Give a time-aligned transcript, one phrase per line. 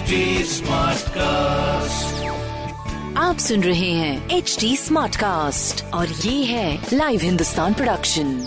[0.00, 0.06] HD
[1.08, 2.26] cast
[3.18, 8.46] आप सुन रहे हैं एच डी स्मार्ट कास्ट और ये है लाइव हिंदुस्तान प्रोडक्शन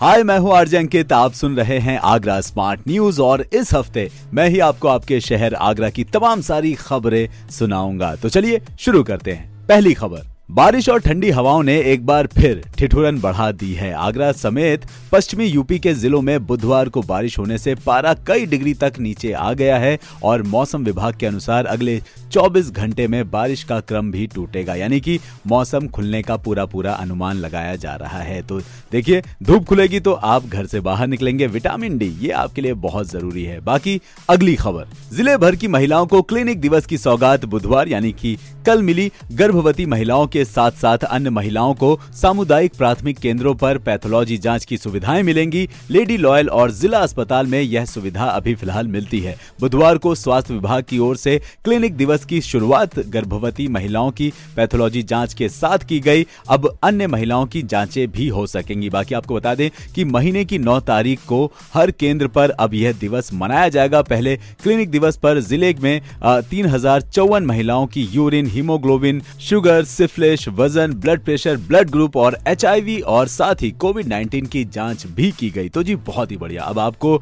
[0.00, 4.10] हाय मैं हूँ आरजे अंकित। आप सुन रहे हैं आगरा स्मार्ट न्यूज़ और इस हफ़्ते
[4.34, 9.32] मैं ही आपको आपके शहर आगरा की तमाम सारी खबरें सुनाऊँगा। तो चलिए शुरू करते
[9.32, 13.92] हैं। पहली खबर। बारिश और ठंडी हवाओं ने एक बार फिर ठिठुरन बढ़ा दी है।
[13.92, 18.74] आगरा समेत पश्चिमी यूपी के जिलों में बुधवार को बारिश होने से पारा कई डिग्री
[18.74, 22.00] तक नीचे आ गया है और मौसम विभाग के अनुसार अगले
[22.32, 26.92] 24 घंटे में बारिश का क्रम भी टूटेगा। यानी कि मौसम खुलने का पूरा पूरा
[26.92, 28.60] अनुमान लगाया जा रहा है। तो
[28.92, 33.10] देखिए, धूप खुलेगी तो आप घर से बाहर निकलेंगे। विटामिन डी, ये आपके लिए बहुत
[33.10, 37.88] ज़रूरी है। बाकी अगली खबर, ज़िले भर की महिलाओं को क्लिनिक दिवस की सौगात बुधवार,
[37.88, 43.54] यानी की कल मिली गर्भवती महिलाओं के साथ साथ अन्य महिलाओं को सामुदायिक प्राथमिक केंद्रों
[43.56, 48.54] पर पैथोलॉजी जाँच की सुविधाएँ मिलेंगी। लेडी लॉयल और जिला अस्पताल में यह सुविधा अभी
[48.54, 53.68] फ़िलहाल मिलती है। बुधवार को स्वास्थ्य विभाग की ओर से क्लिनिक दिवस की शुरुआत गर्भवती
[53.68, 58.46] महिलाओं की पैथोलॉजी जाँच के साथ की गई। अब अन्य महिलाओं की जांचें भी हो
[58.46, 62.74] सकेंगी। बाकी आपको बता दें कि महीने की नौ तारीख को हर केंद्र पर अब
[62.74, 68.02] यह दिवस मनाया जाएगा। पहले क्लिनिक दिवस पर ज़िले में तीन हज़ार चौवन महिलाओं की
[68.12, 69.84] यूरिन, हीमोग्लोबिन, शुगर
[70.26, 75.06] सिफलिश वज़न ब्लड प्रेशर ब्लड ग्रुप और एचआईवी और साथ ही कोविड 19 की जाँच
[75.06, 77.16] भी की गई। तो जी, बहुत ही बढ़िया। अब आपको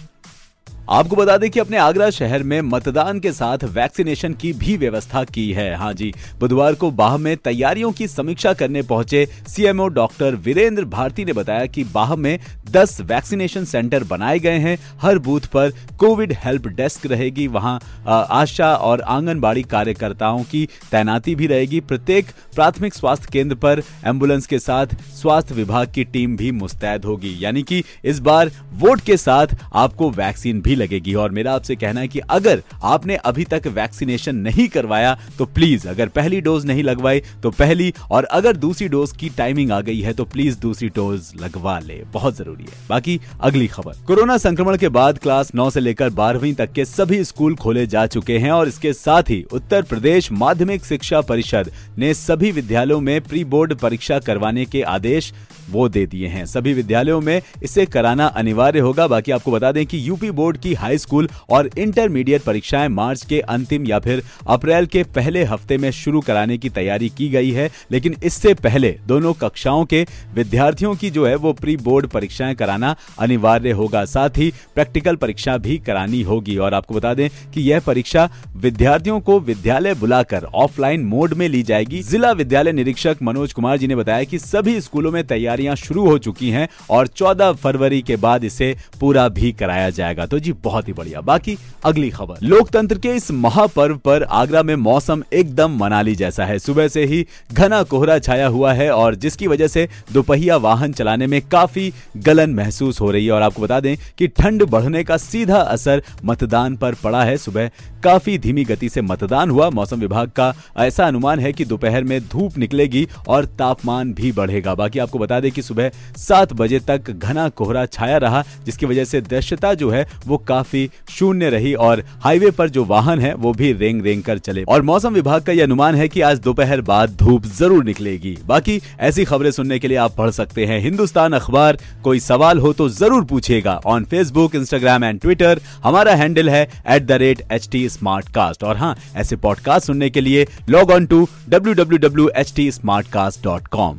[0.91, 5.22] आपको बता दें कि अपने आगरा शहर में मतदान के साथ वैक्सीनेशन की भी व्यवस्था
[5.25, 10.34] की है। हाँ जी, बुधवार को बाह में तैयारियों की समीक्षा करने पहुँचे सीएमओ डॉक्टर
[10.37, 12.38] वीरेंद्र भारती ने बताया कि बाह में
[12.70, 18.75] 10 वैक्सीनेशन सेंटर बनाए गए हैं। हर बूथ पर कोविड हेल्प डेस्क रहेगी। वहाँ आशा
[18.75, 24.94] और आंगनबाड़ी कार्यकर्ताओं की तैनाती भी रहेगी। प्रत्येक प्राथमिक स्वास्थ्य केंद्र पर एंबुलेंस के साथ
[25.12, 30.10] स्वास्थ्य विभाग की टीम भी मुस्तैद होगी। यानी कि इस बार वोट के साथ आपको
[30.10, 34.68] वैक्सीन भी लगेगी। और मेरा आपसे कहना है कि अगर आपने अभी तक वैक्सीनेशन नहीं
[34.68, 39.28] करवाया तो प्लीज़ अगर पहली डोज नहीं लगवाई तो पहली और अगर दूसरी डोज की
[39.28, 43.66] टाइमिंग आ गई है तो प्लीज़ दूसरी डोज लगवा ले। बहुत ज़रूरी है। बाकी अगली
[43.66, 47.86] खबर। कोरोना संक्रमण के बाद क्लास नौ से लेकर बारहवीं तक के सभी स्कूल खोले
[47.86, 53.00] जा चुके हैं और इसके साथ ही उत्तर प्रदेश माध्यमिक शिक्षा परिषद ने सभी विद्यालयों
[53.00, 55.32] में प्री बोर्ड परीक्षा करवाने के आदेश
[55.70, 59.84] वो दे दिए हैं। सभी विद्यालयों में इसे कराना अनिवार्य होगा। बाकी आपको बता दें
[59.86, 64.86] कि यूपी बोर्ड की हाई स्कूल और इंटरमीडिएट परीक्षाएँ मार्च के अंतिम या फिर अप्रैल
[64.86, 69.32] के पहले हफ़्ते में शुरू कराने की तैयारी की गई है, लेकिन इससे पहले दोनों
[69.34, 74.52] कक्षाओं के विद्यार्थियों की जो है वो प्री बोर्ड परीक्षाएँ कराना अनिवार्य होगा। साथ ही
[74.74, 79.94] प्रैक्टिकल परीक्षा भी करानी होगी। और आपको बता दें कि यह परीक्षा विद्यार्थियों को विद्यालय
[79.94, 84.38] बुलाकर ऑफलाइन मोड में ली जाएगी। जिला विद्यालय निरीक्षक मनोज कुमार जी ने बताया कि
[84.38, 89.28] सभी स्कूलों में तैयारियाँ शुरू हो चुकी हैं और 14 फरवरी के बाद इसे पूरा
[89.30, 93.96] भी कराया जाएगा। तो जी बहुत ही बढ़िया। बाकी अगली खबर। लोकतंत्र के इस महापर्व
[93.96, 98.72] पर आगरा में मौसम एकदम मनाली जैसा है। सुबह से ही घना कोहरा छाया हुआ
[98.72, 103.32] है और जिसकी वजह से दोपहिया वाहन चलाने में काफ़ी गलन महसूस हो रही है।
[103.32, 107.70] और आपको बता दें कि ठंड बढ़ने का सीधा असर मतदान पर पड़ा है। सुबह
[108.04, 112.20] काफ़ी धीमी गति से मतदान हुआ। मौसम विभाग का ऐसा अनुमान है कि दोपहर में
[112.22, 117.10] धूप निकलेगी और तापमान भी बढ़ेगा। बाकी आपको बता दें कि सुबह सात बजे तक
[117.10, 122.02] घना कोहरा छाया रहा, जिसकी वजह से दृश्यता जो है वो काफ़ी शून्य रही और
[122.20, 125.52] हाईवे पर जो वाहन है, वो भी रेंग रेंग कर चले। और मौसम विभाग का
[125.52, 129.88] यह अनुमान है कि आज दोपहर बाद धूप ज़रूर निकलेगी। बाकी ऐसी खबरें सुनने के
[129.88, 134.54] लिए आप पढ़ सकते हैं हिंदुस्तान अखबार। कोई सवाल हो तो ज़रूर पूछेगा on Facebook
[134.54, 138.94] Instagram and Twitter हमारा हैंडल है at the rate H T smart cast और हाँ
[139.16, 143.44] ऐसे पॉडकास्ट सुनने के लिए log on to W W W H T smart cast
[143.44, 143.98] dot com